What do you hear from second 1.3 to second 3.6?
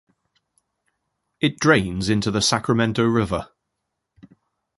It drains into the Sacramento River.